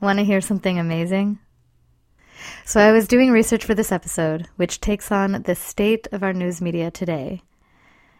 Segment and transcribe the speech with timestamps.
[0.00, 1.40] Want to hear something amazing?
[2.64, 6.32] So, I was doing research for this episode, which takes on the state of our
[6.32, 7.42] news media today.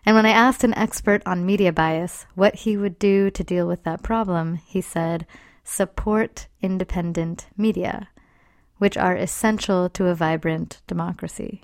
[0.04, 3.68] And when I asked an expert on media bias what he would do to deal
[3.68, 5.24] with that problem, he said,
[5.62, 8.08] support independent media,
[8.78, 11.62] which are essential to a vibrant democracy.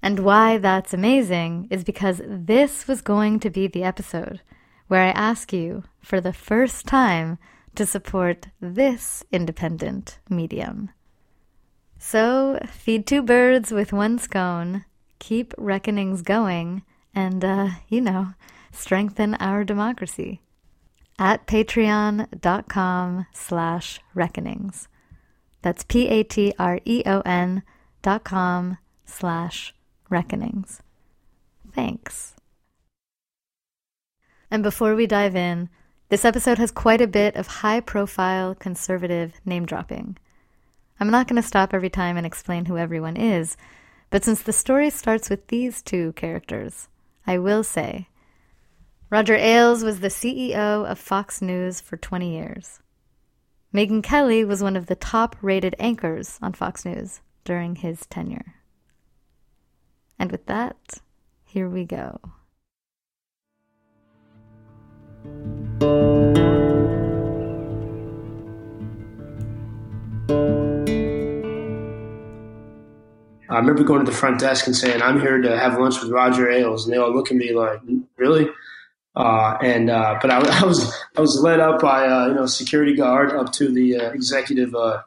[0.00, 4.40] And why that's amazing is because this was going to be the episode
[4.86, 7.38] where I ask you for the first time
[7.78, 10.90] to support this independent medium.
[11.96, 14.84] So, feed two birds with one scone,
[15.20, 16.82] keep reckonings going,
[17.14, 18.34] and, uh, you know,
[18.72, 20.40] strengthen our democracy
[21.20, 24.88] at patreon.com slash reckonings.
[25.62, 27.62] That's P-A-T-R-E-O-N
[28.02, 29.72] dot com slash
[30.10, 30.82] reckonings.
[31.72, 32.34] Thanks.
[34.50, 35.68] And before we dive in,
[36.08, 40.16] this episode has quite a bit of high profile conservative name dropping.
[40.98, 43.56] I'm not going to stop every time and explain who everyone is,
[44.10, 46.88] but since the story starts with these two characters,
[47.26, 48.08] I will say
[49.10, 52.80] Roger Ailes was the CEO of Fox News for 20 years.
[53.74, 58.54] Megyn Kelly was one of the top rated anchors on Fox News during his tenure.
[60.18, 61.00] And with that,
[61.44, 62.18] here we go.
[73.48, 76.10] I remember going to the front desk and saying, "I'm here to have lunch with
[76.10, 77.80] Roger Ailes," and they all look at me like,
[78.16, 78.48] "Really?"
[79.16, 82.46] Uh, and uh, but I, I, was I was led up by uh, you know
[82.46, 85.02] security guard up to the uh, executive uh,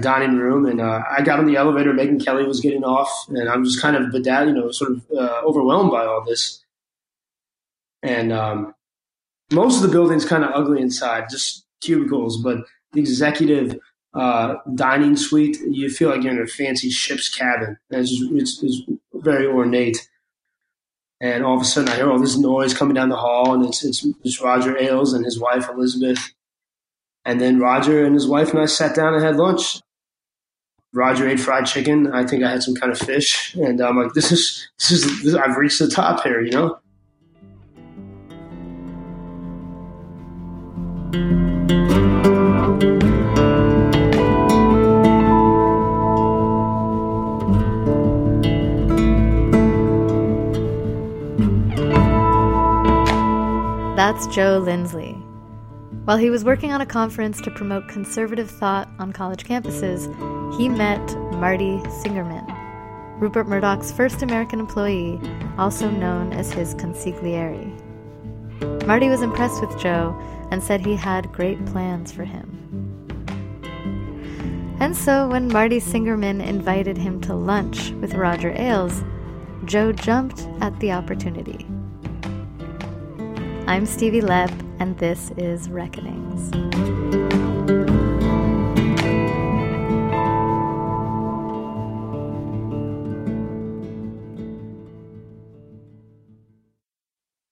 [0.00, 1.92] dining room, and uh, I got on the elevator.
[1.92, 5.02] Megyn Kelly was getting off, and I'm just kind of bedad, you know, sort of
[5.44, 6.64] overwhelmed by all this.
[8.02, 8.74] And um,
[9.52, 12.58] most of the building's kind of ugly inside, just cubicles, but
[12.92, 13.78] the executive
[14.16, 17.76] uh, dining suite, you feel like you're in a fancy ship's cabin.
[17.90, 20.08] It's, it's, it's, very ornate.
[21.20, 23.64] And all of a sudden, I hear all this noise coming down the hall, and
[23.64, 26.32] it's, it's, it's Roger Ailes and his wife Elizabeth.
[27.24, 29.80] And then Roger and his wife and I sat down and had lunch.
[30.94, 32.12] Roger ate fried chicken.
[32.12, 35.22] I think I had some kind of fish, and I'm like, "This is this is
[35.24, 36.78] this, I've reached the top here," you know.
[54.16, 55.12] That's Joe Lindsley.
[56.06, 60.06] While he was working on a conference to promote conservative thought on college campuses,
[60.56, 62.46] he met Marty Singerman,
[63.20, 65.20] Rupert Murdoch's first American employee,
[65.58, 67.70] also known as his consigliere.
[68.86, 70.18] Marty was impressed with Joe
[70.50, 72.50] and said he had great plans for him.
[74.80, 79.04] And so, when Marty Singerman invited him to lunch with Roger Ailes,
[79.66, 81.65] Joe jumped at the opportunity.
[83.68, 86.54] I'm Stevie Lepp, and this is Reckonings.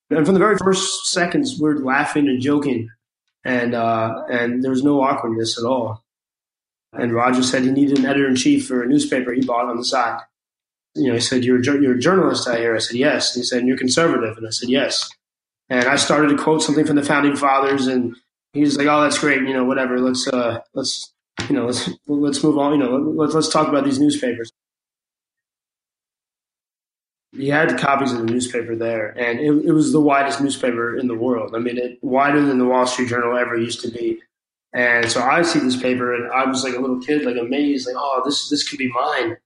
[0.09, 2.89] And from the very first seconds, we're laughing and joking,
[3.43, 6.05] and uh, and there was no awkwardness at all.
[6.93, 9.75] And Roger said he needed an editor in chief for a newspaper he bought on
[9.75, 10.21] the side.
[10.95, 13.41] You know, he said, "You're a, you're a journalist, I hear." I said, "Yes." And
[13.41, 15.09] he said, "You're conservative," and I said, "Yes."
[15.69, 18.15] And I started to quote something from the founding fathers, and
[18.53, 19.41] he was like, "Oh, that's great.
[19.41, 19.99] You know, whatever.
[19.99, 21.13] Let's uh, let's
[21.49, 22.73] you know let's let's move on.
[22.73, 24.51] You know, let's let's talk about these newspapers."
[27.31, 31.07] He had copies of the newspaper there, and it, it was the widest newspaper in
[31.07, 31.53] the world.
[31.53, 34.21] I mean, it wider than the Wall Street Journal ever used to be.
[34.73, 37.87] And so I see this paper, and I was like a little kid, like amazed,
[37.87, 39.37] like, "Oh, this this could be mine."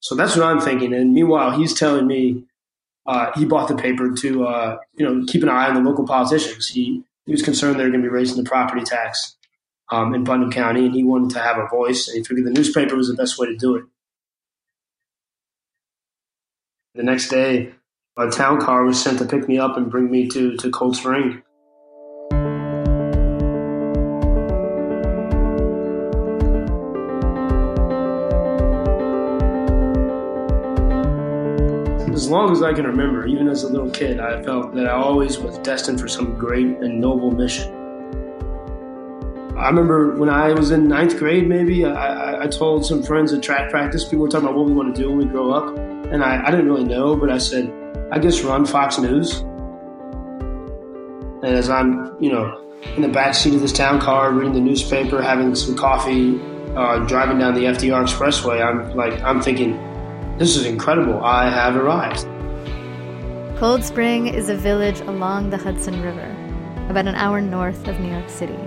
[0.00, 0.94] So that's what I'm thinking.
[0.94, 2.44] And meanwhile, he's telling me
[3.08, 6.06] uh, he bought the paper to uh, you know keep an eye on the local
[6.06, 6.68] politicians.
[6.68, 9.36] He he was concerned they were going to be raising the property tax
[9.90, 12.06] um, in Putnam County, and he wanted to have a voice.
[12.06, 13.84] And he figured the newspaper was the best way to do it.
[16.94, 17.72] The next day,
[18.18, 20.94] a town car was sent to pick me up and bring me to to Cold
[20.94, 21.42] Spring.
[32.28, 34.90] As long as I can remember, even as a little kid, I felt that I
[34.90, 37.72] always was destined for some great and noble mission.
[39.56, 43.42] I remember when I was in ninth grade, maybe, I, I told some friends at
[43.42, 45.74] track practice, people were talking about what we want to do when we grow up.
[46.12, 47.72] And I, I didn't really know, but I said,
[48.12, 49.40] I guess run Fox News.
[51.40, 52.62] And as I'm, you know,
[52.96, 56.38] in the back seat of this town car, reading the newspaper, having some coffee,
[56.76, 58.62] uh, driving down the FDR Expressway.
[58.62, 59.82] I'm like, I'm thinking,
[60.38, 61.22] this is incredible.
[61.22, 62.26] I have arrived.
[63.58, 66.30] Cold Spring is a village along the Hudson River,
[66.88, 68.58] about an hour north of New York City.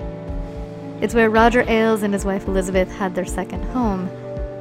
[1.00, 4.10] It's where Roger Ailes and his wife Elizabeth had their second home,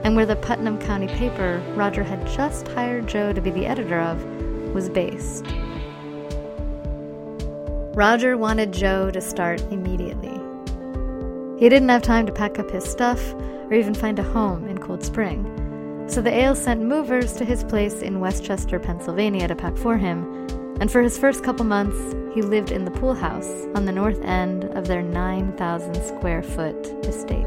[0.04, 3.98] and where the Putnam County paper Roger had just hired Joe to be the editor
[3.98, 4.24] of
[4.72, 5.44] was based.
[7.96, 10.40] Roger wanted Joe to start immediately.
[11.58, 14.78] He didn't have time to pack up his stuff or even find a home in
[14.78, 15.44] Cold Spring,
[16.10, 19.96] so the Ailes sent movers to his place in West Chester, Pennsylvania to pack for
[19.96, 20.24] him,
[20.80, 24.20] and for his first couple months, he lived in the pool house on the north
[24.24, 26.74] end of their 9,000 square foot
[27.04, 27.46] estate.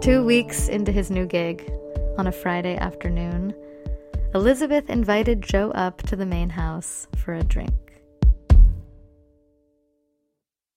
[0.00, 1.70] Two weeks into his new gig,
[2.16, 3.54] on a Friday afternoon,
[4.34, 7.83] Elizabeth invited Joe up to the main house for a drink.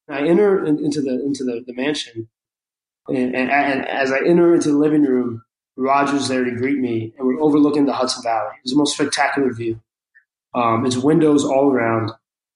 [0.10, 2.30] I enter into the into the, the mansion,
[3.08, 5.44] and, and, and, as I enter into the living room,
[5.76, 8.54] Roger's there to greet me, and we're overlooking the Hudson Valley.
[8.64, 9.82] It's the most spectacular view.
[10.54, 12.12] Um, it's windows all around,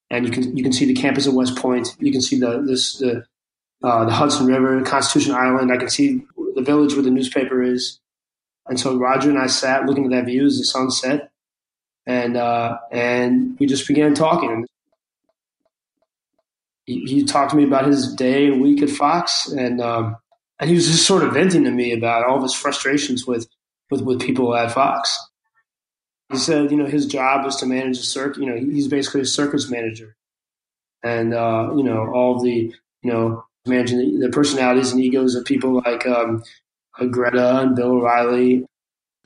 [0.09, 1.95] and you can you can see the campus of West Point.
[1.99, 3.25] You can see the this the
[3.83, 5.71] uh, the Hudson River, Constitution Island.
[5.71, 6.23] I can see
[6.55, 7.99] the village where the newspaper is.
[8.67, 11.31] And so Roger and I sat looking at that view as the sun set,
[12.05, 14.65] and uh, and we just began talking.
[16.91, 20.17] He, he, talked to me about his day and week at Fox, and um,
[20.59, 23.47] and he was just sort of venting to me about all of his frustrations with
[23.89, 25.17] with, with people at Fox.
[26.31, 28.39] He said, you know, his job was to manage a circus.
[28.39, 30.15] You know, he's basically a circus manager,
[31.01, 32.73] and uh, you know all the
[33.03, 36.43] you know managing the, the personalities and egos of people like um,
[37.09, 38.65] Greta and Bill O'Reilly.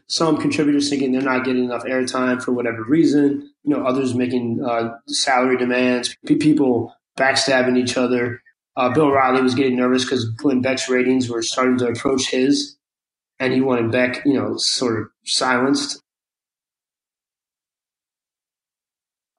[0.08, 3.52] Some contributors thinking they're not getting enough airtime for whatever reason.
[3.64, 6.16] You know, others making uh, salary demands.
[6.28, 8.42] People backstabbing each other.
[8.76, 12.76] Uh, Bill Riley was getting nervous because Glenn Beck's ratings were starting to approach his,
[13.40, 16.02] and he wanted Beck, you know, sort of silenced.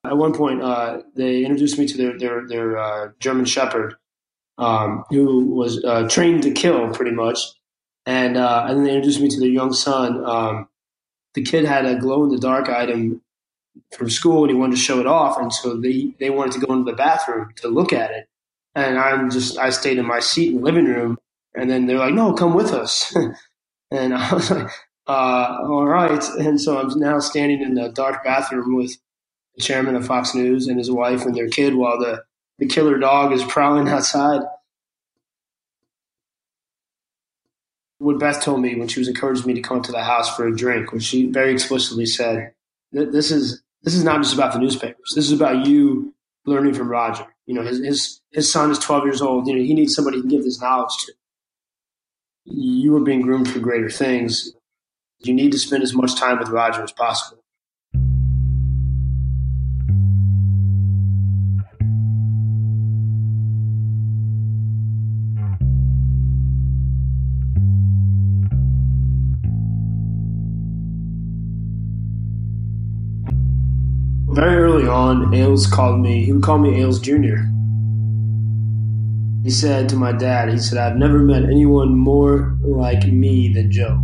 [0.04, 3.96] At one point, uh, they introduced me to their their, their uh, German Shepherd,
[4.58, 7.38] um, who was uh, trained to kill pretty much.
[8.06, 10.24] And, uh, and then they introduced me to their young son.
[10.24, 10.68] Um,
[11.34, 13.20] the kid had a glow in the dark item
[13.96, 15.38] from school and he wanted to show it off.
[15.38, 18.28] And so they, they wanted to go into the bathroom to look at it.
[18.74, 21.18] And I'm just, I stayed in my seat in the living room.
[21.54, 23.14] And then they're like, no, come with us.
[23.90, 24.68] and I was like,
[25.06, 26.24] uh, all right.
[26.38, 28.92] And so I'm now standing in the dark bathroom with
[29.56, 32.22] the chairman of Fox News and his wife and their kid while the
[32.58, 34.42] the killer dog is prowling outside.
[37.98, 40.46] What Beth told me when she was encouraging me to come to the house for
[40.46, 42.52] a drink, when she very explicitly said,
[42.92, 45.12] "This is this is not just about the newspapers.
[45.14, 46.12] This is about you
[46.44, 47.24] learning from Roger.
[47.46, 49.46] You know, his his his son is 12 years old.
[49.46, 51.12] You know, he needs somebody to give this knowledge to.
[52.44, 54.52] You are being groomed for greater things.
[55.20, 57.44] You need to spend as much time with Roger as possible."
[74.36, 77.36] Very early on, Ailes called me, he would call me Ailes Jr.
[79.42, 83.72] He said to my dad, he said, I've never met anyone more like me than
[83.72, 83.98] Joe.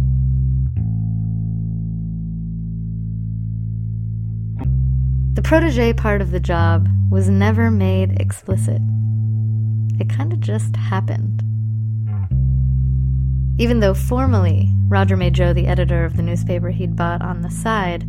[5.34, 8.80] The protege part of the job was never made explicit.
[10.00, 11.42] It kind of just happened.
[13.60, 17.50] Even though formally Roger made Joe the editor of the newspaper he'd bought on the
[17.50, 18.06] side,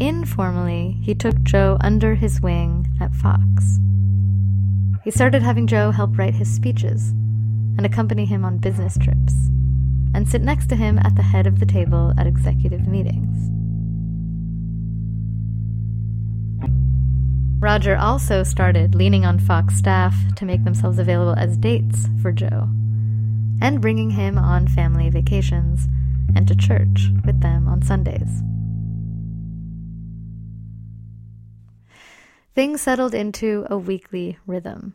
[0.00, 3.78] Informally, he took Joe under his wing at Fox.
[5.04, 7.10] He started having Joe help write his speeches
[7.76, 9.34] and accompany him on business trips
[10.14, 13.50] and sit next to him at the head of the table at executive meetings.
[17.60, 22.68] Roger also started leaning on Fox staff to make themselves available as dates for Joe
[23.60, 25.86] and bringing him on family vacations
[26.34, 28.42] and to church with them on Sundays.
[32.54, 34.94] Things settled into a weekly rhythm.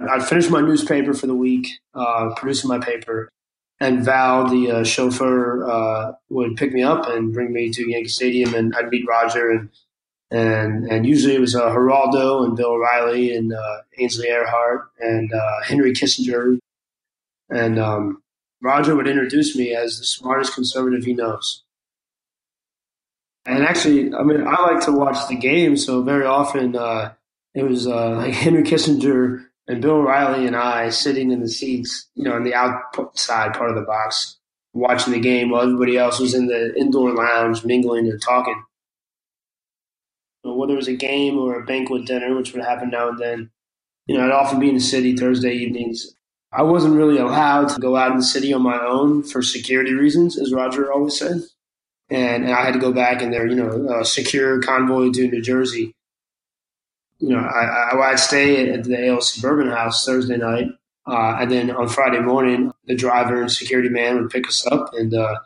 [0.00, 3.30] I'd finish my newspaper for the week, uh, producing my paper,
[3.78, 8.08] and Val, the uh, chauffeur, uh, would pick me up and bring me to Yankee
[8.08, 9.68] Stadium, and I'd meet Roger, and
[10.30, 15.32] and and usually it was uh, Geraldo and Bill O'Reilly and uh, Ainsley Earhardt and
[15.32, 16.58] uh, Henry Kissinger,
[17.50, 18.22] and um,
[18.62, 21.62] Roger would introduce me as the smartest conservative he knows.
[23.46, 27.12] And actually, I mean, I like to watch the game, so very often uh,
[27.54, 32.08] it was uh, like Henry Kissinger and Bill O'Reilly and I sitting in the seats,
[32.14, 34.38] you know, on the outside part of the box,
[34.72, 38.62] watching the game while everybody else was in the indoor lounge mingling and talking.
[40.44, 43.50] Whether it was a game or a banquet dinner, which would happen now and then,
[44.06, 46.14] you know, I'd often be in the city Thursday evenings.
[46.52, 49.92] I wasn't really allowed to go out in the city on my own for security
[49.92, 51.42] reasons, as Roger always said.
[52.10, 55.28] And, and I had to go back in there, you know, a secure convoy to
[55.28, 55.94] New Jersey.
[57.18, 60.68] You know, I, I, I'd stay at the Ale Suburban House Thursday night.
[61.06, 64.90] Uh, and then on Friday morning, the driver and security man would pick us up
[64.94, 65.36] and, uh,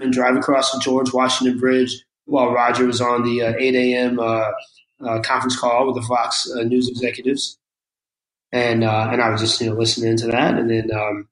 [0.00, 4.20] and drive across the George Washington Bridge while Roger was on the uh, 8 a.m.
[4.20, 4.50] Uh,
[5.04, 7.54] uh, conference call with the Fox uh, News executives
[8.52, 11.28] and uh, and I was just you know listening to that, and then um,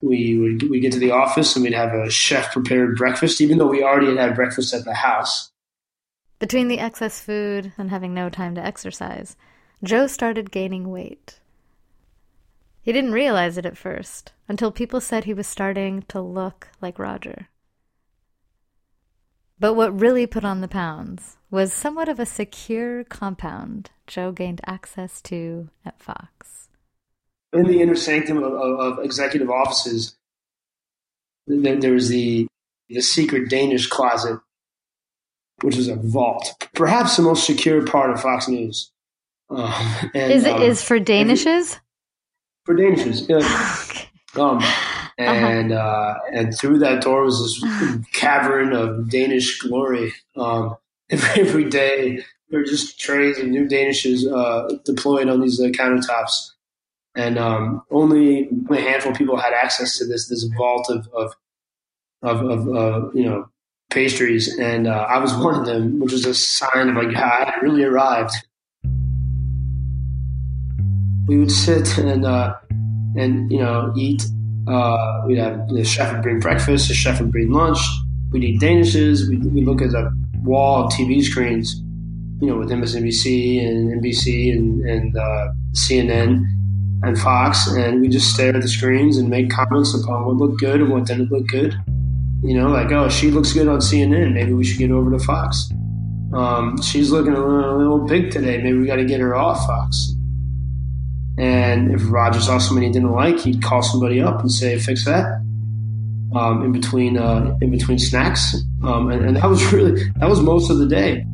[0.00, 3.58] we would we get to the office and we'd have a chef prepared breakfast, even
[3.58, 5.50] though we already had had breakfast at the house.
[6.38, 9.36] Between the excess food and having no time to exercise,
[9.82, 11.40] Joe started gaining weight.
[12.82, 16.98] He didn't realize it at first until people said he was starting to look like
[16.98, 17.48] Roger.
[19.58, 24.60] But what really put on the pounds was somewhat of a secure compound Joe gained
[24.66, 26.68] access to at Fox.
[27.56, 30.16] In the inner sanctum of, of, of executive offices,
[31.46, 32.46] there, there was the,
[32.88, 34.40] the secret Danish closet,
[35.62, 38.90] which was a vault, perhaps the most secure part of Fox News.
[39.48, 41.78] Um, and, is it um, is for Danishes?
[42.64, 43.36] For Danishes, yeah.
[43.88, 44.08] okay.
[44.40, 45.18] Um, uh-huh.
[45.18, 45.88] and uh-huh.
[45.88, 50.12] uh, and through that door was this cavern of Danish glory.
[50.36, 50.76] Um,
[51.10, 55.68] every, every day there were just trays of new Danishes uh, deployed on these uh,
[55.68, 56.52] countertops,
[57.16, 61.34] and um, only a handful of people had access to this this vault of of
[62.22, 63.48] of, of uh, you know
[63.90, 67.52] pastries, and uh, I was one of them, which was a sign of like God
[67.62, 68.32] really arrived.
[71.26, 72.54] We would sit and uh,
[73.16, 74.22] and you know eat
[74.68, 77.78] uh, we'd have the chef would bring breakfast, the chef would bring lunch.
[78.30, 79.28] We'd eat danishes.
[79.28, 81.76] We'd, we'd look at the wall of TV screens,
[82.40, 86.44] you know, with MSNBC and NBC and, and uh, CNN
[87.02, 90.60] and Fox, and we just stare at the screens and make comments upon what looked
[90.60, 91.74] good and what didn't look good.
[92.42, 94.34] You know, like, oh, she looks good on CNN.
[94.34, 95.70] Maybe we should get over to Fox.
[96.32, 98.58] Um, she's looking a little, a little big today.
[98.58, 100.12] Maybe we got to get her off Fox.
[101.38, 105.04] And if Roger saw somebody he didn't like, he'd call somebody up and say, "Fix
[105.04, 105.26] that."
[106.34, 110.40] Um, in between uh, in between snacks, um, and, and, that was really that was
[110.40, 111.24] most of the day.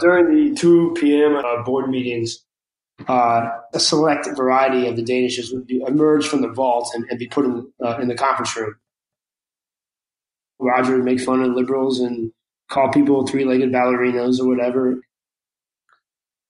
[0.00, 1.36] During the two p.m.
[1.36, 2.44] Uh, board meetings,
[3.08, 7.18] uh, a select variety of the Danishes would be, emerge from the vault and, and
[7.18, 8.74] be put in, uh, in the conference room.
[10.58, 12.32] Roger would make fun of liberals and
[12.68, 15.00] call people three-legged ballerinas or whatever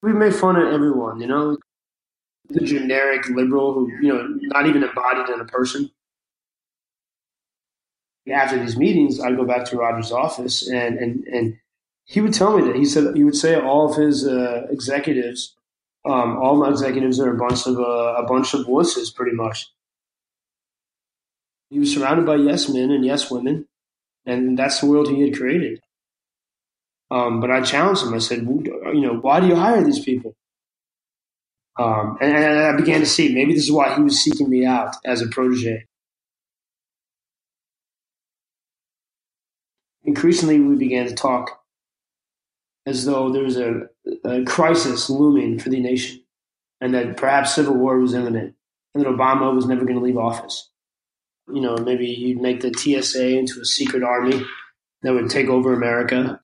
[0.03, 1.57] we made fun of everyone, you know,
[2.51, 5.91] the generic liberal who, you know, not even embodied in a person.
[8.31, 11.57] After these meetings, I'd go back to Roger's office and, and, and
[12.04, 12.76] he would tell me that.
[12.76, 15.54] He said, he would say all of his uh, executives,
[16.04, 19.68] um, all my executives are a bunch of, uh, a bunch of wusses pretty much.
[21.70, 23.66] He was surrounded by yes men and yes women,
[24.26, 25.80] and that's the world he had created.
[27.11, 28.14] Um, but I challenged him.
[28.14, 30.34] I said, you know, why do you hire these people?
[31.76, 34.64] Um, and, and, I began to see maybe this is why he was seeking me
[34.64, 35.87] out as a protege.
[40.04, 41.63] Increasingly, we began to talk
[42.87, 43.88] as though there was a,
[44.25, 46.23] a crisis looming for the nation
[46.81, 48.55] and that perhaps civil war was imminent
[48.95, 50.71] and that Obama was never going to leave office.
[51.53, 54.43] You know, maybe you'd make the TSA into a secret army
[55.03, 56.41] that would take over America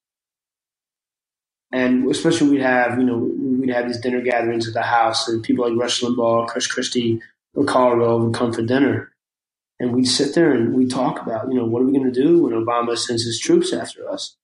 [1.73, 3.31] and especially we'd have you know
[3.61, 7.21] we'd have these dinner gatherings at the house, and people like Rush Limbaugh, Chris Christie,
[7.55, 9.13] or Karl Rove would come for dinner,
[9.79, 12.23] and we'd sit there and we'd talk about you know what are we going to
[12.23, 14.37] do when Obama sends his troops after us.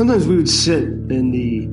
[0.00, 1.68] Sometimes we would sit in the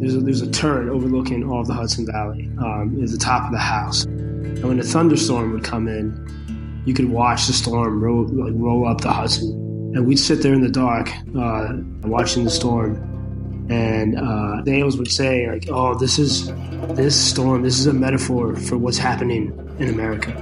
[0.00, 3.44] there's a, there's a turret overlooking all of the Hudson Valley um, at the top
[3.44, 8.02] of the house, and when a thunderstorm would come in you could watch the storm
[8.02, 9.50] roll, like, roll up the Hudson.
[9.94, 12.96] And we'd sit there in the dark uh, watching the storm.
[13.68, 16.46] And uh, the angels would say, like, oh, this is
[16.94, 20.32] this storm, this is a metaphor for what's happening in America.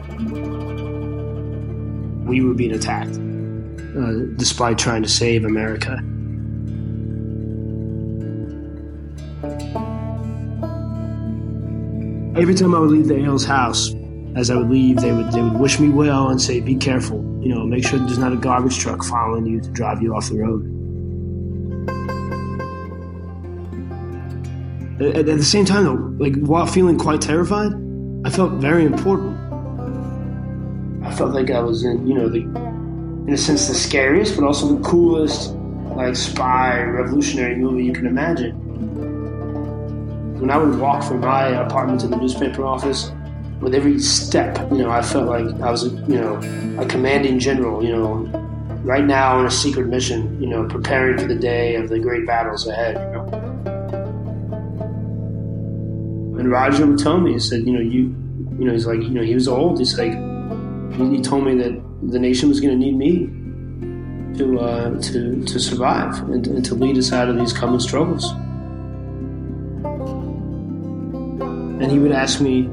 [2.28, 3.16] We were being attacked
[3.96, 5.98] uh, despite trying to save America.
[12.36, 13.94] Every time I would leave the Ailes house,
[14.34, 17.18] as I would leave, they would they would wish me well and say, "Be careful.
[17.40, 20.28] You know, make sure there's not a garbage truck following you to drive you off
[20.28, 20.64] the road."
[25.00, 27.72] At, at the same time, though, like while feeling quite terrified,
[28.24, 29.38] I felt very important.
[31.04, 32.40] I felt like I was in, you know, the
[33.28, 35.54] in a sense the scariest, but also the coolest,
[35.94, 38.63] like spy revolutionary movie you can imagine.
[40.44, 43.10] When I would walk from my apartment to the newspaper office,
[43.62, 46.36] with every step, you know, I felt like I was, you know,
[46.78, 48.16] a commanding general, you know,
[48.82, 52.26] right now on a secret mission, you know, preparing for the day of the great
[52.26, 53.24] battles ahead, you know.
[56.38, 58.14] And Roger would tell me, he said, you know, you,
[58.58, 59.78] you know, he's like, you know, he was old.
[59.78, 63.28] He's like, he, told me that the nation was going to need me
[64.36, 68.34] to, uh, to, to survive and, and to lead us out of these common struggles.
[71.84, 72.70] And he would ask me,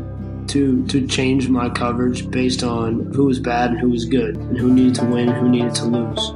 [0.47, 4.57] to to change my coverage based on who was bad and who was good, and
[4.57, 6.29] who needed to win and who needed to lose,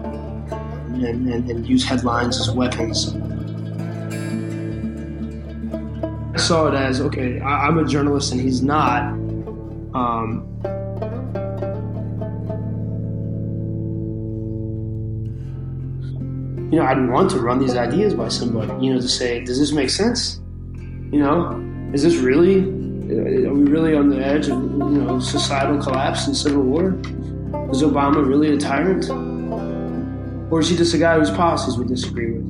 [1.04, 3.16] and, and, and use headlines as weapons.
[6.34, 9.04] I saw it as okay, I, am a journalist and he's not.
[9.94, 10.48] Um,
[16.72, 19.60] you know, I'd want to run these ideas by somebody, you know, to say, does
[19.60, 20.42] this make sense?
[21.12, 22.62] You know, is this really
[23.08, 26.96] uh, are we really on the edge of you know societal collapse and civil war?
[27.70, 29.10] Is Obama really a tyrant,
[30.52, 32.50] or is he just a guy whose policies we disagree with?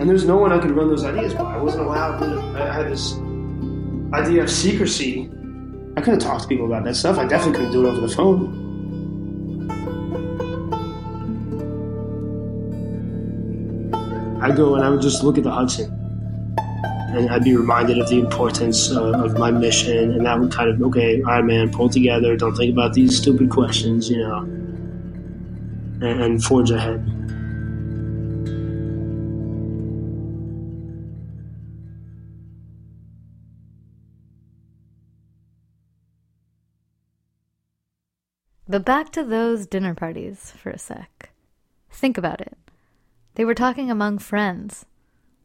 [0.00, 1.54] And there's no one I could run those ideas by.
[1.54, 2.18] I wasn't allowed.
[2.20, 3.14] To, I had this
[4.14, 5.28] idea of secrecy.
[5.96, 7.18] I couldn't talk to people about that stuff.
[7.18, 8.60] I definitely couldn't do it over the phone.
[14.40, 16.00] I'd go and I would just look at the Hudson
[17.12, 20.70] and I'd be reminded of the importance uh, of my mission, and that would kind
[20.70, 22.36] of okay, all right, man, pull together.
[22.36, 27.04] Don't think about these stupid questions, you know, and, and forge ahead.
[38.68, 41.30] But back to those dinner parties for a sec.
[41.90, 42.56] Think about it.
[43.34, 44.86] They were talking among friends,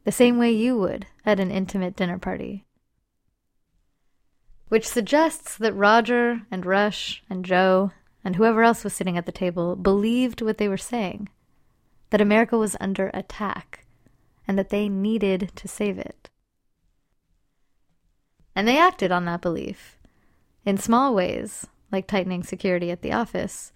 [0.05, 2.63] the same way you would at an intimate dinner party.
[4.69, 7.91] Which suggests that Roger and Rush and Joe
[8.23, 11.29] and whoever else was sitting at the table believed what they were saying
[12.11, 13.85] that America was under attack
[14.47, 16.29] and that they needed to save it.
[18.55, 19.97] And they acted on that belief
[20.65, 23.73] in small ways, like tightening security at the office,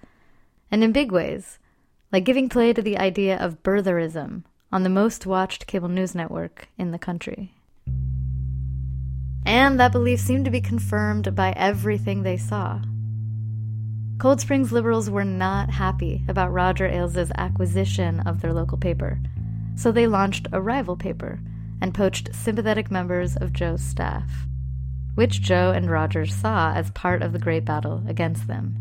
[0.71, 1.59] and in big ways,
[2.11, 6.67] like giving play to the idea of birtherism on the most watched cable news network
[6.77, 7.53] in the country.
[9.45, 12.82] And that belief seemed to be confirmed by everything they saw.
[14.19, 19.19] Cold Spring's liberals were not happy about Roger Ailes' acquisition of their local paper,
[19.75, 21.39] so they launched a rival paper
[21.82, 24.29] and poached sympathetic members of Joe's staff,
[25.15, 28.75] which Joe and Roger saw as part of the great battle against them.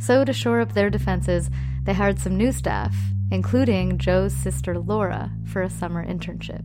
[0.00, 1.48] So, to shore up their defenses,
[1.84, 2.94] they hired some new staff
[3.30, 6.64] including Joe's sister Laura, for a summer internship.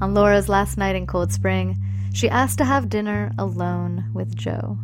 [0.00, 1.82] On Laura's last night in Cold Spring,
[2.12, 4.78] she asked to have dinner alone with Joe.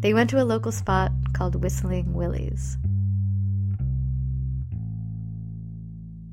[0.00, 2.78] They went to a local spot called Whistling Willie's.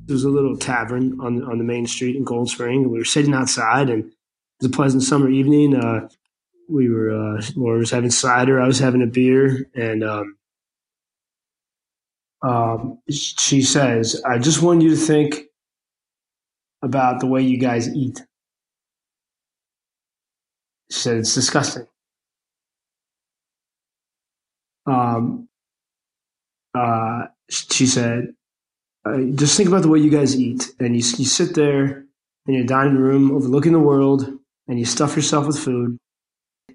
[0.06, 2.90] There's a little tavern on on the main street in Cold Spring.
[2.90, 4.14] We were sitting outside, and it
[4.62, 5.76] was a pleasant summer evening.
[5.76, 6.08] Uh,
[6.70, 10.37] we were uh, Laura was having cider, I was having a beer, and um,
[12.48, 15.48] um, she says, I just want you to think
[16.82, 18.22] about the way you guys eat.
[20.90, 21.88] She said, it's disgusting.
[24.86, 25.50] Um,
[26.74, 28.34] uh, she said,
[29.04, 30.72] uh, just think about the way you guys eat.
[30.80, 32.06] And you, you sit there
[32.46, 34.32] in your dining room overlooking the world
[34.70, 35.98] and you stuff yourself with food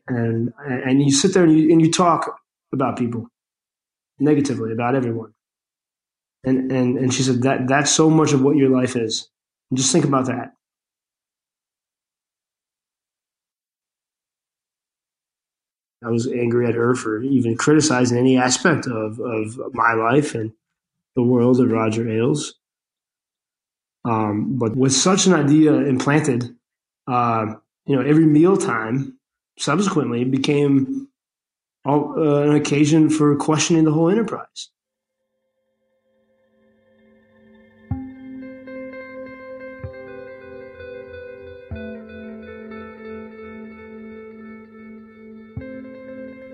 [0.07, 2.39] and, and you sit there and you, and you talk
[2.75, 3.29] about people
[4.19, 5.33] negatively, about everyone.
[6.45, 9.29] And, and, and she said, that, that's so much of what your life is.
[9.71, 10.55] And just think about that.
[16.05, 20.53] I was angry at her for even criticizing any aspect of, of my life and
[21.15, 22.55] the world of Roger Ailes.
[24.05, 26.57] Um, but with such an idea implanted,
[27.07, 27.55] uh,
[27.87, 29.17] you know, every mealtime
[29.59, 31.09] subsequently became
[31.85, 34.71] all, uh, an occasion for questioning the whole enterprise.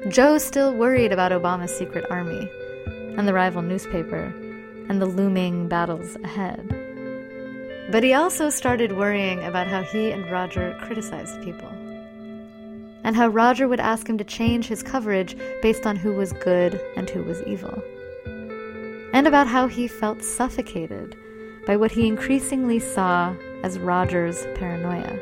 [0.09, 2.51] Joe still worried about Obama's secret army
[3.19, 4.33] and the rival newspaper
[4.89, 6.67] and the looming battles ahead.
[7.91, 11.69] But he also started worrying about how he and Roger criticized people.
[13.05, 16.81] And how Roger would ask him to change his coverage based on who was good
[16.97, 17.83] and who was evil.
[19.13, 21.17] And about how he felt suffocated
[21.67, 25.19] by what he increasingly saw as Roger's paranoia.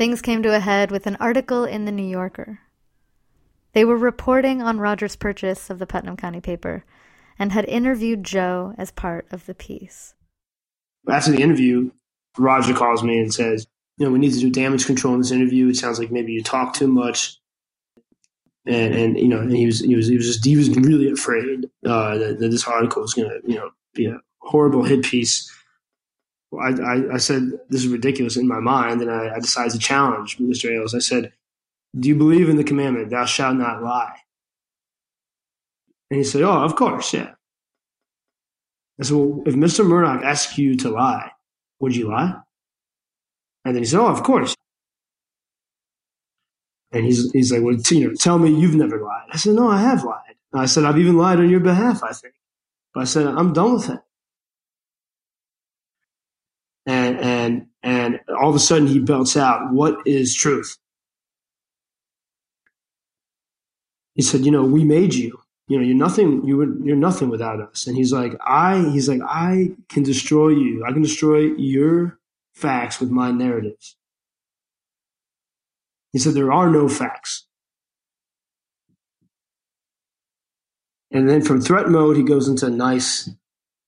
[0.00, 2.60] Things came to a head with an article in The New Yorker.
[3.74, 6.86] They were reporting on Roger's purchase of the Putnam County paper
[7.38, 10.14] and had interviewed Joe as part of the piece.
[11.06, 11.90] After the interview,
[12.38, 13.66] Roger calls me and says,
[13.98, 15.68] you know, we need to do damage control in this interview.
[15.68, 17.38] It sounds like maybe you talk too much.
[18.64, 21.12] And, and you know, and he was, he was, he was just, he was really
[21.12, 25.54] afraid uh, that, that this article was to, you know, be a horrible hit piece.
[26.58, 29.02] I, I, I, said, this is ridiculous in my mind.
[29.02, 30.70] And I, I decided to challenge Mr.
[30.70, 30.94] Ailes.
[30.94, 31.32] I said,
[31.98, 34.16] do you believe in the commandment, thou shalt not lie?
[36.10, 37.32] And he said, Oh, of course, yeah.
[39.00, 39.86] I said, Well, if Mr.
[39.86, 41.32] Murdoch asked you to lie,
[41.80, 42.40] would you lie?
[43.64, 44.54] And then he said, Oh, of course.
[46.92, 49.28] And he's, he's like, Well, you know, tell me you've never lied.
[49.32, 50.36] I said, No, I have lied.
[50.52, 52.34] And I said, I've even lied on your behalf, I think.
[52.92, 54.00] But I said, I'm done with it.
[56.86, 60.76] And, and, and all of a sudden he belts out, What is truth?
[64.14, 65.40] He said, You know, we made you
[65.70, 67.86] you know, you're nothing, you would, you're nothing without us.
[67.86, 70.84] And he's like, I, he's like, I can destroy you.
[70.84, 72.18] I can destroy your
[72.52, 73.96] facts with my narratives.
[76.12, 77.46] He said, there are no facts.
[81.12, 83.30] And then from threat mode, he goes into nice,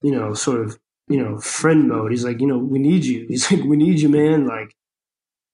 [0.03, 0.79] you know, sort of,
[1.13, 2.11] you know, friend mode.
[2.11, 3.27] He's like, you know, we need you.
[3.29, 4.47] He's like, we need you, man.
[4.47, 4.75] Like,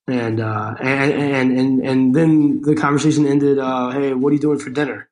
[0.07, 4.40] and, uh, and, and, and, and then the conversation ended, uh, hey, what are you
[4.40, 5.11] doing for dinner?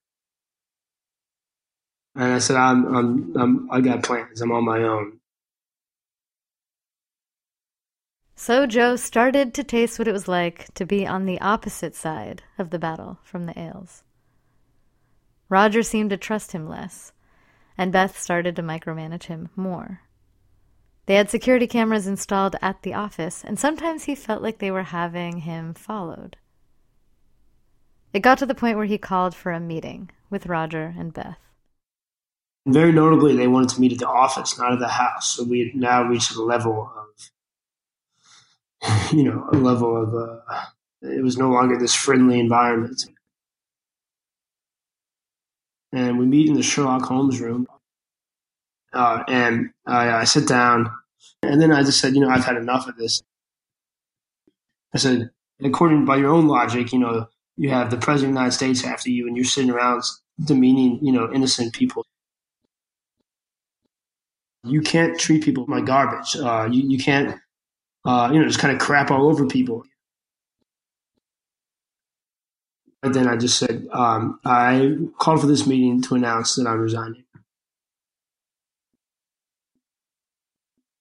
[2.15, 4.41] And I said, I'm, I'm, I'm, I got plans.
[4.41, 5.19] I'm on my own.
[8.35, 12.43] So Joe started to taste what it was like to be on the opposite side
[12.59, 14.03] of the battle from the Ailes.
[15.49, 17.13] Roger seemed to trust him less,
[17.79, 20.01] and Beth started to micromanage him more.
[21.07, 24.83] They had security cameras installed at the office, and sometimes he felt like they were
[24.83, 26.37] having him followed.
[28.13, 31.39] It got to the point where he called for a meeting with Roger and Beth.
[32.67, 35.37] Very notably, they wanted to meet at the office, not at the house.
[35.37, 36.91] So we had now reached a level
[38.83, 40.41] of, you know, a level of, uh,
[41.03, 43.05] it was no longer this friendly environment.
[45.93, 47.69] And we meet in the Sherlock Holmes room.
[48.97, 50.91] Uh, and I, I sit down,
[51.43, 53.23] and then I just said, you know, I've had enough of this.
[54.95, 55.31] I said,
[55.63, 58.85] according by your own logic, you know, you have the president of the United States
[58.85, 60.03] after you, and you're sitting around
[60.45, 62.05] demeaning, you know, innocent people
[64.67, 66.37] you can't treat people like garbage.
[66.37, 67.39] Uh, you, you can't,
[68.05, 69.85] uh, you know, just kind of crap all over people.
[73.03, 77.26] Then I just said, um, I called for this meeting to announce that I'm resigning.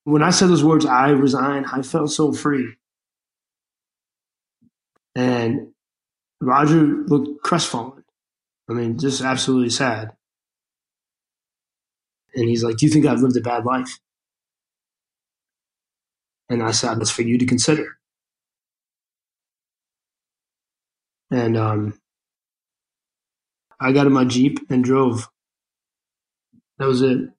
[0.06, 2.76] When I said those words, I resign, I felt so free.
[5.16, 5.70] And
[6.42, 8.04] Roger looked crestfallen.
[8.70, 10.14] I mean, just absolutely sad.
[12.36, 14.00] And he's like, Do you think I've lived a bad life?
[16.50, 17.98] And I said, That's for you to consider.
[21.32, 22.00] And um,
[23.80, 25.30] I got in my Jeep and drove.
[26.80, 27.30] That was it.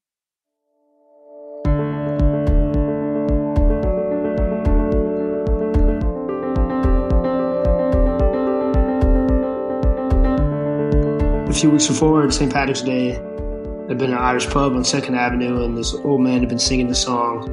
[11.60, 12.52] Few weeks before St.
[12.52, 16.40] Patrick's Day, I'd been at an Irish pub on Second Avenue, and this old man
[16.40, 17.48] had been singing the song.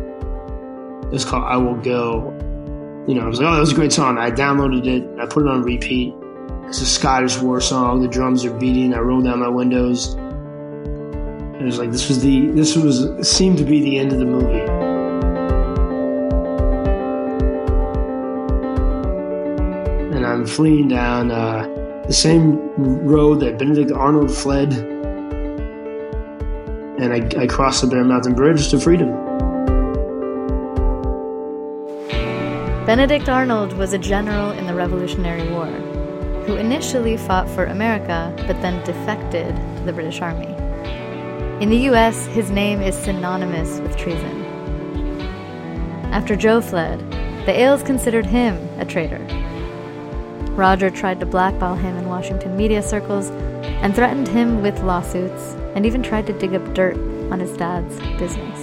[1.06, 2.34] It was called "I Will Go."
[3.08, 5.26] You know, I was like, "Oh, that was a great song." I downloaded it, I
[5.26, 6.14] put it on repeat.
[6.68, 8.02] It's a Scottish war song.
[8.02, 8.94] The drums are beating.
[8.94, 10.16] I rolled down my windows.
[11.60, 14.26] It was like this was the this was seemed to be the end of the
[14.26, 14.60] movie.
[20.14, 22.58] And I'm fleeing down uh, the same
[23.06, 24.74] road that Benedict Arnold fled
[27.00, 29.12] and I, I crossed the Bear Mountain Bridge to freedom.
[32.86, 35.68] Benedict Arnold was a general in the Revolutionary War
[36.46, 40.54] who initially fought for America but then defected to the British Army.
[41.64, 44.44] In the US, his name is synonymous with treason.
[46.12, 47.00] After Joe fled,
[47.46, 49.26] the Ailes considered him a traitor.
[50.56, 55.84] Roger tried to blackball him in Washington media circles and threatened him with lawsuits and
[55.84, 56.96] even tried to dig up dirt
[57.32, 58.60] on his dad's business.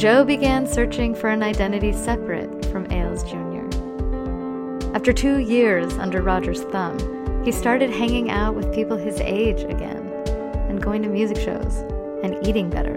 [0.00, 3.66] Joe began searching for an identity separate from Ailes Jr.
[4.94, 10.06] After two years under Roger's thumb, he started hanging out with people his age again,
[10.68, 11.84] and going to music shows,
[12.50, 12.96] eating better,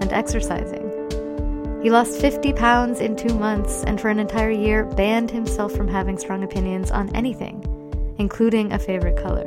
[0.00, 0.84] and exercising.
[1.84, 5.86] He lost 50 pounds in two months, and for an entire year banned himself from
[5.86, 7.62] having strong opinions on anything,
[8.18, 9.46] including a favorite color.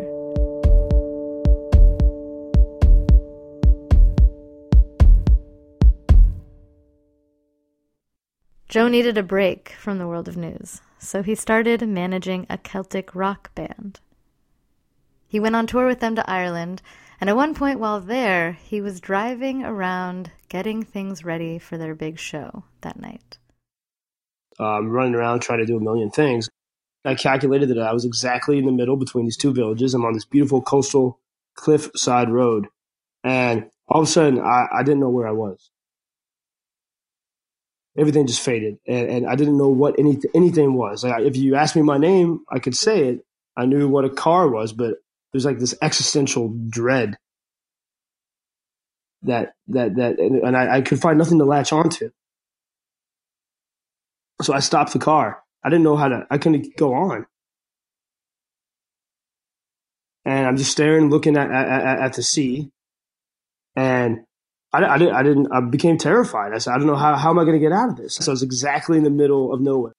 [8.69, 13.13] Joe needed a break from the world of news, so he started managing a Celtic
[13.13, 13.99] rock band.
[15.27, 16.81] He went on tour with them to Ireland,
[17.21, 21.95] and at one point while there, he was driving around getting things ready for their
[21.95, 23.37] big show that night.
[24.59, 26.49] Um, running around trying to do a million things.
[27.05, 29.93] I calculated that I was exactly in the middle between these two villages.
[29.93, 31.19] I'm on this beautiful coastal
[31.55, 32.67] cliffside road,
[33.23, 35.71] and all of a sudden, I, I didn't know where I was
[37.97, 41.03] everything just faded, and, and I didn't know what any, anything was.
[41.03, 43.25] Like, if you asked me my name, I could say it.
[43.57, 44.95] I knew what a car was, but
[45.31, 47.17] there's like this existential dread
[49.23, 52.11] that that that, and I, I could find nothing to latch onto.
[54.41, 55.43] So I stopped the car.
[55.63, 56.27] I didn't know how to.
[56.31, 57.27] I couldn't go on,
[60.25, 62.71] and I'm just staring, looking at at, at the sea,
[63.75, 64.21] and
[64.73, 66.53] I, I, didn't, I didn't, I became terrified.
[66.53, 68.15] I said, I don't know how, how am I going to get out of this?
[68.15, 69.93] So I was exactly in the middle of nowhere.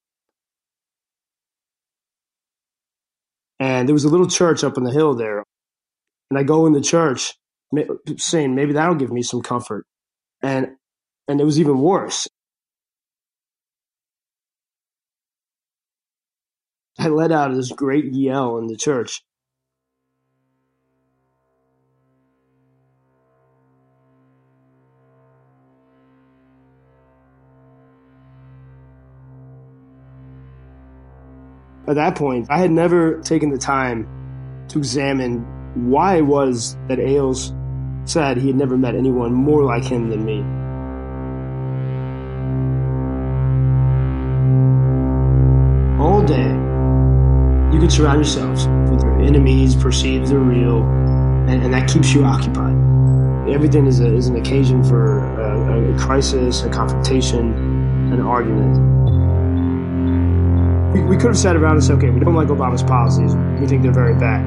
[3.62, 5.44] And there was a little church up on the hill there.
[6.30, 7.34] And I go in the church
[8.16, 9.86] saying, maybe that'll give me some comfort.
[10.42, 10.70] And,
[11.28, 12.26] and it was even worse.
[16.98, 19.22] I let out this great yell in the church.
[31.88, 34.06] At that point, I had never taken the time
[34.68, 35.40] to examine
[35.74, 37.52] why it was that Ailes
[38.04, 40.42] said he had never met anyone more like him than me.
[46.00, 46.50] All day,
[47.74, 50.82] you can surround yourselves with your enemies, perceived they're real,
[51.48, 52.76] and, and that keeps you occupied.
[53.48, 57.52] Everything is, a, is an occasion for a, a crisis, a confrontation,
[58.12, 59.01] an argument
[60.92, 63.34] we, we could have sat around and said, okay, we don't like Obama's policies.
[63.60, 64.42] We think they're very bad.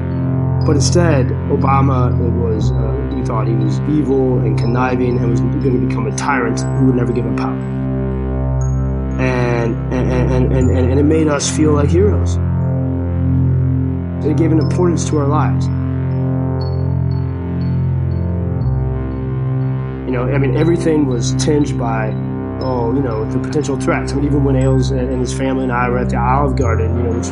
[0.64, 5.80] But instead, Obama was, uh, we thought he was evil and conniving and was going
[5.80, 7.56] to become a tyrant who would never give up power.
[9.18, 12.36] And, and, and, and, and it made us feel like heroes.
[14.24, 15.66] It gave an importance to our lives.
[20.06, 22.10] You know, I mean, everything was tinged by
[22.60, 24.12] oh, you know, the potential threats.
[24.12, 26.96] I mean, even when Ailes and his family and I were at the Olive Garden,
[26.96, 27.28] you know, which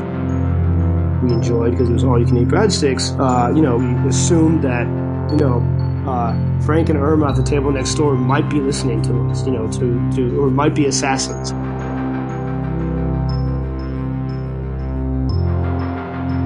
[1.22, 4.62] we enjoyed because it was all you can eat breadsticks, uh, you know, we assumed
[4.64, 4.86] that,
[5.30, 5.60] you know,
[6.08, 9.52] uh, Frank and Irma at the table next door might be listening to us, you
[9.52, 11.52] know, to, to or might be assassins.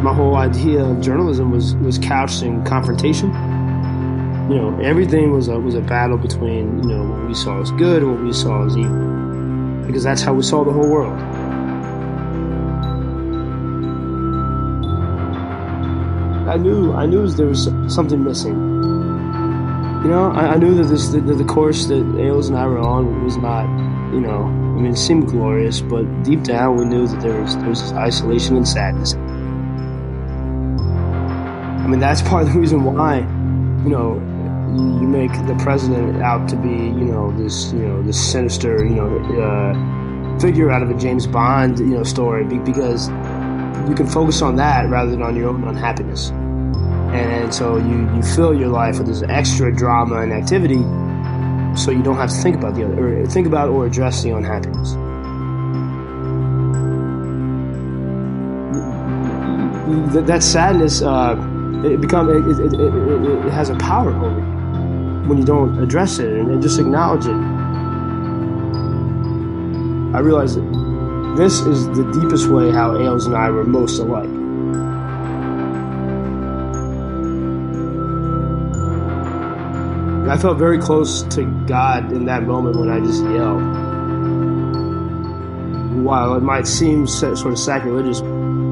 [0.03, 3.33] My whole idea of journalism was, was couched in confrontation
[4.49, 7.71] you know, everything was a was a battle between you know what we saw as
[7.73, 11.19] good and what we saw as evil, because that's how we saw the whole world.
[16.49, 18.55] I knew I knew there was something missing.
[20.03, 23.23] You know, I, I knew that this the course that Ailes and I were on
[23.25, 23.67] was not,
[24.15, 27.55] you know, I mean, it seemed glorious, but deep down we knew that there was
[27.59, 29.13] there was isolation and sadness.
[31.85, 33.19] I mean, that's part of the reason why,
[33.83, 34.19] you know,
[34.77, 38.97] you make the president out to be, you know, this, you know, this sinister, you
[38.97, 43.09] know, uh, figure out of a James Bond, you know, story because
[43.89, 46.31] you can focus on that rather than on your own unhappiness.
[46.31, 50.83] And, so you, you fill your life with this extra drama and activity
[51.75, 54.31] so you don't have to think about the other, or think about or address the
[54.31, 54.93] unhappiness.
[60.13, 61.37] That, that sadness, uh,
[61.85, 64.58] it become it, it, it, it, has a power over you
[65.29, 67.37] when you don't address it and, just acknowledge it.
[70.17, 74.29] I realized that this is the deepest way how Ailes and I were most alike.
[80.31, 83.63] I felt very close to God in that moment when I just yelled.
[86.05, 88.21] While it might seem sort of sacrilegious,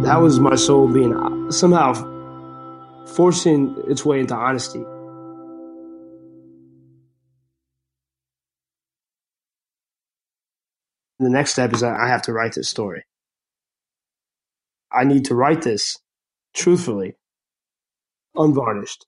[0.06, 1.94] that was my soul being somehow
[3.06, 4.84] forcing its way into honesty.
[11.18, 13.04] The next step is I have to write this story.
[14.92, 15.98] I need to write this
[16.54, 17.16] truthfully,
[18.34, 19.06] unvarnished.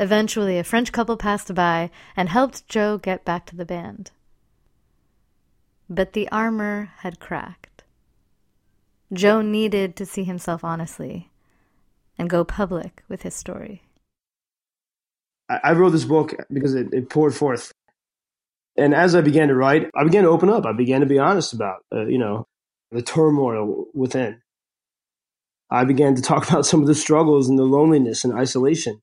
[0.00, 4.12] Eventually, a French couple passed by and helped Joe get back to the band.
[5.90, 7.82] But the armor had cracked.
[9.12, 11.30] Joe needed to see himself honestly
[12.16, 13.82] and go public with his story.
[15.48, 17.72] I wrote this book because it, it poured forth.
[18.76, 20.66] And as I began to write, I began to open up.
[20.66, 22.46] I began to be honest about, uh, you know,
[22.90, 24.40] the turmoil within.
[25.70, 29.00] I began to talk about some of the struggles and the loneliness and isolation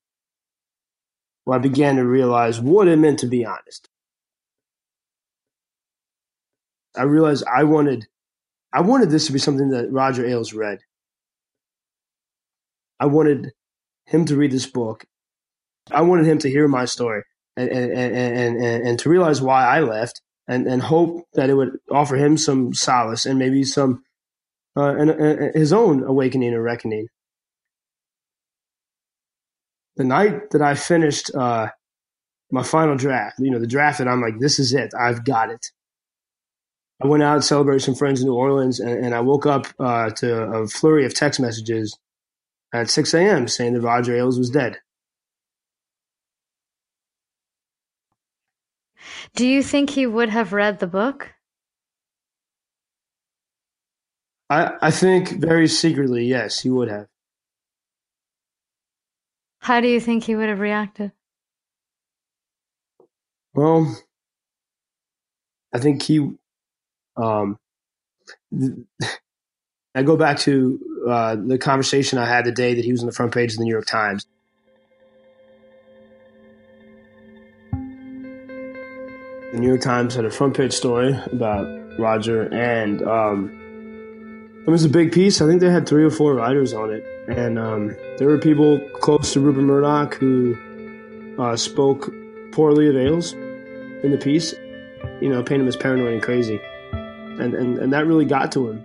[1.44, 3.88] where I began to realize what it meant to be honest.
[6.96, 8.06] I realized I wanted,
[8.72, 10.78] I wanted this to be something that Roger Ailes read.
[12.98, 13.52] I wanted
[14.06, 15.04] him to read this book.
[15.90, 17.22] I wanted him to hear my story
[17.56, 21.54] and, and, and, and, and to realize why I left and, and hope that it
[21.54, 24.02] would offer him some solace and maybe some,
[24.76, 27.08] uh, and, and his own awakening or reckoning
[29.96, 31.68] the night that I finished uh,
[32.50, 35.50] my final draft, you know, the draft that I'm like, this is it, I've got
[35.50, 35.66] it.
[37.02, 40.10] I went out, celebrated some friends in New Orleans, and, and I woke up uh,
[40.10, 41.98] to a flurry of text messages
[42.72, 43.48] at 6 a.m.
[43.48, 44.78] saying that Roger Ailes was dead.
[49.34, 51.34] Do you think he would have read the book?
[54.48, 57.08] I, I think very secretly, yes, he would have.
[59.60, 61.12] How do you think he would have reacted?
[63.54, 63.96] Well,
[65.74, 66.30] I think he.
[67.16, 67.58] Um,
[69.94, 73.06] I go back to uh, the conversation I had the day that he was on
[73.06, 74.26] the front page of the New York Times.
[79.56, 81.66] The New York Times had a front page story about
[81.98, 85.40] Roger, and um, it was a big piece.
[85.40, 88.78] I think they had three or four writers on it and um, there were people
[89.00, 90.56] close to Rupert Murdoch who
[91.38, 92.12] uh, spoke
[92.52, 94.54] poorly of Ailes in the piece,
[95.20, 96.60] you know, painted him as paranoid and crazy.
[96.92, 98.82] And, and, and that really got to him.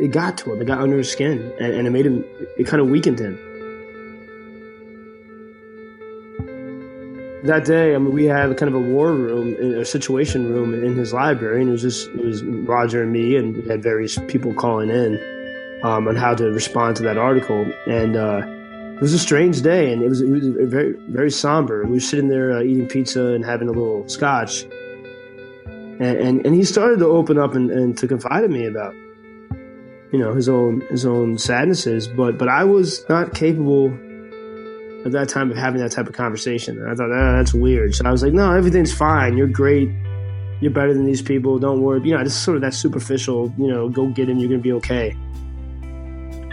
[0.00, 0.62] It got to him.
[0.62, 2.24] It got under his skin, and, and it made him.
[2.56, 3.38] It kind of weakened him.
[7.48, 10.94] That day, I mean, we had kind of a war room, a situation room in
[10.94, 14.18] his library, and it was just it was Roger and me, and we had various
[14.28, 15.14] people calling in
[15.82, 17.66] um, on how to respond to that article.
[17.86, 18.42] And uh,
[18.94, 21.84] it was a strange day, and it was it was very very somber.
[21.84, 24.64] We were sitting there uh, eating pizza and having a little scotch,
[25.64, 28.94] and and, and he started to open up and, and to confide in me about
[30.12, 33.88] you know his own his own sadnesses, but but I was not capable
[35.04, 36.78] at that time of having that type of conversation.
[36.78, 37.94] And I thought, ah, that's weird.
[37.94, 39.36] So I was like, no, everything's fine.
[39.36, 39.88] You're great.
[40.60, 41.58] You're better than these people.
[41.58, 42.00] Don't worry.
[42.02, 44.38] You know, just sort of that superficial, you know, go get him.
[44.38, 45.16] You're going to be okay.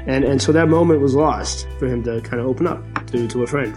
[0.07, 3.27] And, and so that moment was lost for him to kind of open up to,
[3.27, 3.75] to a friend.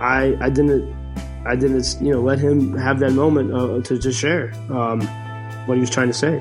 [0.00, 0.90] I, I didn't,
[1.46, 5.02] I didn't, you know, let him have that moment uh, to, to share um,
[5.66, 6.38] what he was trying to say.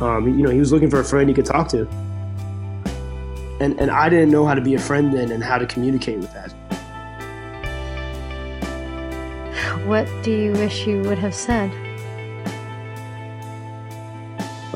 [0.00, 1.88] Um, you know, he was looking for a friend he could talk to
[3.60, 6.18] and and I didn't know how to be a friend then and how to communicate
[6.18, 6.52] with that.
[9.86, 11.70] What do you wish you would have said?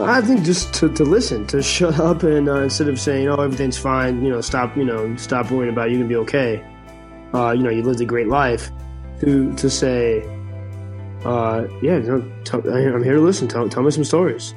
[0.01, 3.41] I think just to, to listen, to shut up, and uh, instead of saying, "Oh,
[3.43, 6.64] everything's fine," you know, stop, you know, stop worrying about it, you can be okay.
[7.35, 8.70] Uh, you know, you lived a great life.
[9.20, 10.22] To to say,
[11.24, 13.49] uh, yeah, you know, t- I'm here to listen.
[13.49, 14.55] Tell, tell me some stories.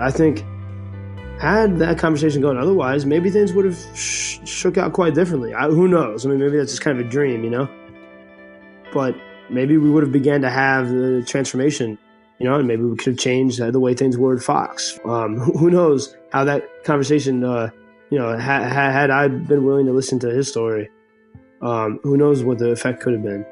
[0.00, 0.44] I think
[1.40, 5.54] had that conversation gone otherwise, maybe things would have sh- shook out quite differently.
[5.54, 6.26] I, who knows?
[6.26, 7.68] I mean, maybe that's just kind of a dream, you know.
[8.92, 9.16] But
[9.48, 11.98] maybe we would have began to have the transformation,
[12.38, 15.00] you know, and maybe we could have changed the way things were at Fox.
[15.06, 17.70] Um, who knows how that conversation, uh,
[18.10, 20.90] you know, ha- had I been willing to listen to his story,
[21.62, 23.46] um, who knows what the effect could have been.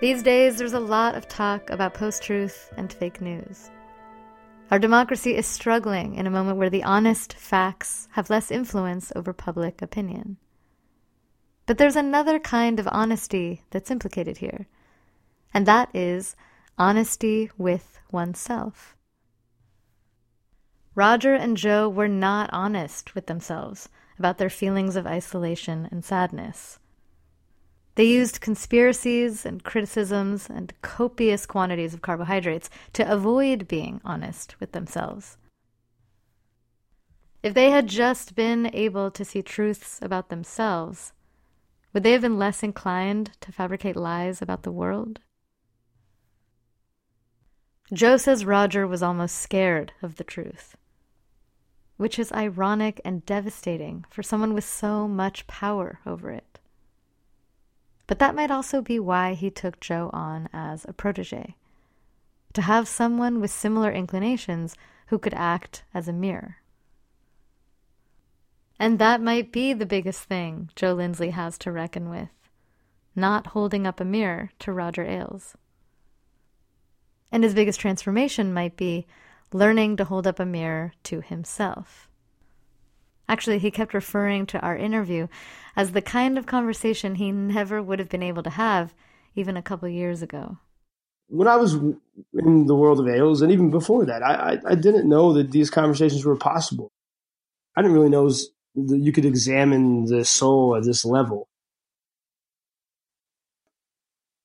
[0.00, 3.70] These days, there's a lot of talk about post truth and fake news.
[4.70, 9.34] Our democracy is struggling in a moment where the honest facts have less influence over
[9.34, 10.38] public opinion.
[11.66, 14.68] But there's another kind of honesty that's implicated here,
[15.52, 16.34] and that is
[16.78, 18.96] honesty with oneself.
[20.94, 26.78] Roger and Joe were not honest with themselves about their feelings of isolation and sadness.
[27.96, 34.72] They used conspiracies and criticisms and copious quantities of carbohydrates to avoid being honest with
[34.72, 35.36] themselves.
[37.42, 41.12] If they had just been able to see truths about themselves,
[41.92, 45.20] would they have been less inclined to fabricate lies about the world?
[47.92, 50.76] Joe says Roger was almost scared of the truth,
[51.96, 56.49] which is ironic and devastating for someone with so much power over it.
[58.10, 61.54] But that might also be why he took Joe on as a protege
[62.54, 64.74] to have someone with similar inclinations
[65.06, 66.56] who could act as a mirror.
[68.80, 72.30] And that might be the biggest thing Joe Lindsley has to reckon with
[73.14, 75.56] not holding up a mirror to Roger Ailes.
[77.30, 79.06] And his biggest transformation might be
[79.52, 82.09] learning to hold up a mirror to himself.
[83.30, 85.28] Actually, he kept referring to our interview
[85.76, 88.92] as the kind of conversation he never would have been able to have
[89.36, 90.58] even a couple years ago.
[91.28, 94.74] When I was in the world of Ailes, and even before that, I, I, I
[94.74, 96.90] didn't know that these conversations were possible.
[97.76, 101.46] I didn't really know that you could examine the soul at this level.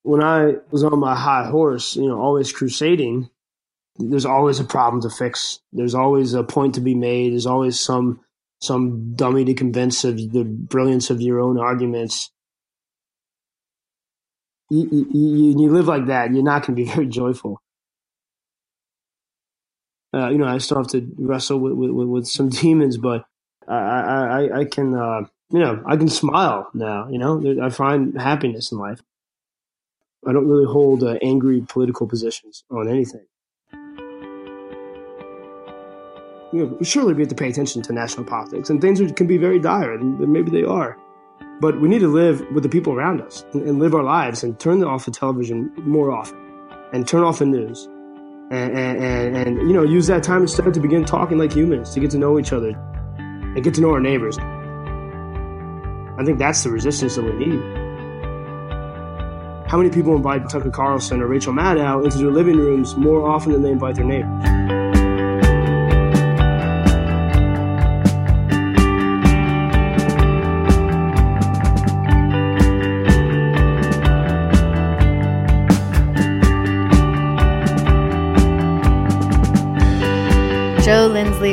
[0.04, 3.32] When I was on my high horse, you know, always crusading,
[3.98, 5.60] there's always a problem to fix.
[5.74, 7.34] There's always a point to be made.
[7.34, 8.20] There's always some
[8.62, 12.32] some dummy to convince of the brilliance of your own arguments.
[14.70, 17.62] You, you, you live like that, you're not going to be very joyful.
[20.14, 23.26] Uh, you know, I still have to wrestle with, with, with some demons, but
[23.68, 27.10] I, I, I can, uh, you know, I can smile now.
[27.10, 29.02] You know, I find happiness in life.
[30.26, 33.26] I don't really hold uh, angry political positions on anything.
[36.56, 39.38] You know, surely we have to pay attention to national politics, and things can be
[39.38, 40.98] very dire, and maybe they are.
[41.60, 44.42] But we need to live with the people around us and, and live our lives
[44.42, 46.40] and turn off the television more often
[46.94, 47.90] and turn off the news
[48.52, 51.94] and, and, and, and, you know use that time instead to begin talking like humans
[51.94, 52.70] to get to know each other
[53.18, 54.38] and get to know our neighbors.
[54.38, 57.60] I think that's the resistance that we need.
[59.68, 63.52] How many people invite Tucker Carlson or Rachel Maddow into their living rooms more often
[63.52, 64.85] than they invite their neighbors?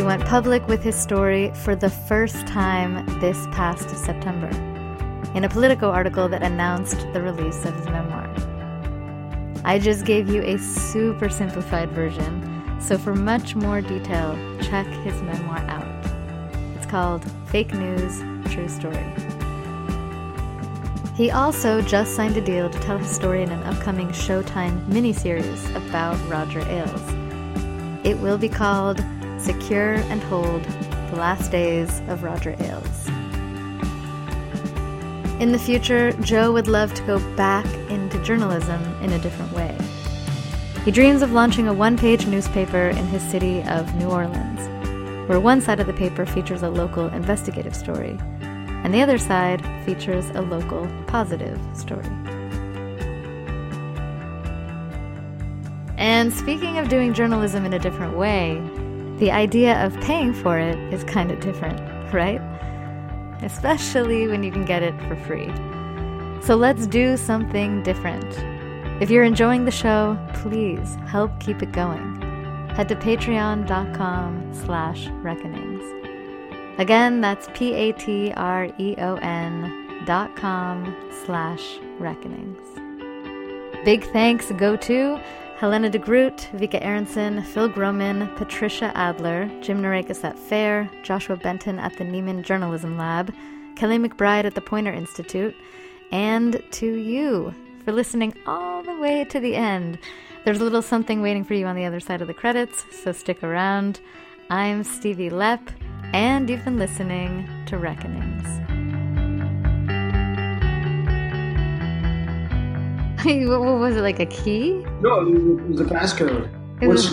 [0.00, 4.48] Went public with his story for the first time this past September
[5.34, 8.28] in a Politico article that announced the release of his memoir.
[9.66, 15.20] I just gave you a super simplified version, so for much more detail, check his
[15.22, 15.86] memoir out.
[16.76, 18.20] It's called Fake News
[18.50, 19.06] True Story.
[21.14, 25.62] He also just signed a deal to tell his story in an upcoming Showtime miniseries
[25.76, 28.06] about Roger Ailes.
[28.06, 29.04] It will be called
[29.42, 30.62] Secure and Hold
[31.10, 33.08] The Last Days of Roger Ailes.
[35.40, 39.76] In the future, Joe would love to go back into journalism in a different way.
[40.84, 44.60] He dreams of launching a one page newspaper in his city of New Orleans,
[45.28, 49.60] where one side of the paper features a local investigative story, and the other side
[49.84, 52.06] features a local positive story.
[55.98, 58.62] And speaking of doing journalism in a different way,
[59.22, 61.78] the idea of paying for it is kind of different,
[62.12, 62.40] right?
[63.40, 65.46] Especially when you can get it for free.
[66.44, 68.26] So let's do something different.
[69.00, 72.20] If you're enjoying the show, please help keep it going.
[72.70, 75.84] Head to patreon.com slash reckonings.
[76.80, 78.02] Again, that's P-A-T-R-E-O-N
[80.04, 82.58] dot com slash reckonings.
[83.84, 85.20] Big thanks go to
[85.62, 91.78] Helena de Groot, Vika Aronson, Phil Groman, Patricia Adler, Jim Naureckas at FAIR, Joshua Benton
[91.78, 93.32] at the Nieman Journalism Lab,
[93.76, 95.54] Kelly McBride at the Poynter Institute,
[96.10, 97.54] and to you
[97.84, 100.00] for listening all the way to the end.
[100.44, 103.12] There's a little something waiting for you on the other side of the credits, so
[103.12, 104.00] stick around.
[104.50, 105.68] I'm Stevie Lepp,
[106.12, 108.71] and you've been listening to Reckonings.
[113.24, 114.84] What was it like a key?
[115.00, 116.48] No, it was a passcode.
[116.80, 117.06] Which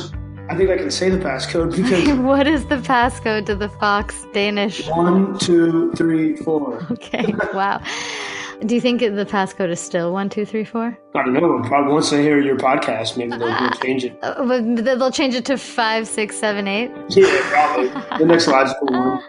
[0.49, 2.17] I think I can say the passcode because.
[2.19, 4.87] what is the passcode to the Fox Danish?
[4.87, 6.85] One, two, three, four.
[6.91, 7.81] Okay, wow.
[8.65, 10.97] Do you think the passcode is still one two three four?
[11.15, 11.61] I don't know.
[11.65, 14.19] Probably once they hear your podcast, maybe they'll, they'll change it.
[14.21, 16.91] Uh, but they'll change it to five six seven eight.
[17.09, 17.87] Yeah, probably
[18.17, 19.23] the next logical one.